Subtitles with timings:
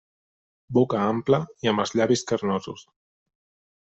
[0.77, 2.87] Boca ampla i amb els llavis carnosos.